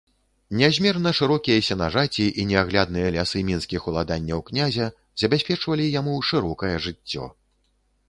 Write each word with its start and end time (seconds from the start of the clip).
Нязмерна 0.59 1.11
шырокія 1.19 1.65
сенажаці 1.67 2.25
і 2.39 2.47
неаглядныя 2.53 3.13
лясы 3.17 3.43
мінскіх 3.51 3.81
уладанняў 3.93 4.39
князя 4.51 4.91
забяспечвалі 5.27 5.85
яму 6.01 6.21
шырокае 6.33 6.77
жыццё. 6.91 7.33